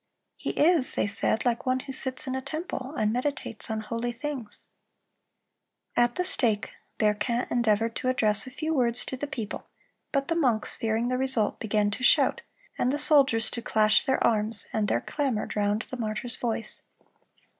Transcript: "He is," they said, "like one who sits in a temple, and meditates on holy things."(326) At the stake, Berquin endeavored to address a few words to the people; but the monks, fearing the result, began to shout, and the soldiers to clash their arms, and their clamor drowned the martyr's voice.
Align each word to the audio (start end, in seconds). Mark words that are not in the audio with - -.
"He 0.35 0.49
is," 0.59 0.95
they 0.95 1.05
said, 1.05 1.45
"like 1.45 1.67
one 1.67 1.81
who 1.81 1.91
sits 1.91 2.25
in 2.25 2.33
a 2.33 2.41
temple, 2.41 2.95
and 2.97 3.13
meditates 3.13 3.69
on 3.69 3.81
holy 3.81 4.11
things."(326) 4.11 4.65
At 6.03 6.15
the 6.15 6.23
stake, 6.23 6.71
Berquin 6.97 7.45
endeavored 7.51 7.95
to 7.97 8.07
address 8.07 8.47
a 8.47 8.49
few 8.49 8.73
words 8.73 9.05
to 9.05 9.15
the 9.15 9.27
people; 9.27 9.69
but 10.11 10.27
the 10.27 10.33
monks, 10.35 10.73
fearing 10.75 11.09
the 11.09 11.19
result, 11.19 11.59
began 11.59 11.91
to 11.91 12.01
shout, 12.01 12.41
and 12.79 12.91
the 12.91 12.97
soldiers 12.97 13.51
to 13.51 13.61
clash 13.61 14.03
their 14.03 14.23
arms, 14.25 14.65
and 14.73 14.87
their 14.87 15.01
clamor 15.01 15.45
drowned 15.45 15.83
the 15.91 15.97
martyr's 15.97 16.35
voice. 16.35 16.81